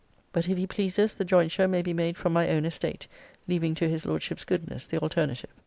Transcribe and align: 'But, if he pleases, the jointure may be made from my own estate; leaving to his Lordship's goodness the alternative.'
'But, 0.33 0.49
if 0.49 0.57
he 0.57 0.65
pleases, 0.65 1.13
the 1.13 1.23
jointure 1.23 1.67
may 1.67 1.83
be 1.83 1.93
made 1.93 2.17
from 2.17 2.33
my 2.33 2.49
own 2.49 2.65
estate; 2.65 3.05
leaving 3.47 3.75
to 3.75 3.87
his 3.87 4.03
Lordship's 4.03 4.43
goodness 4.45 4.87
the 4.87 4.97
alternative.' 4.97 5.51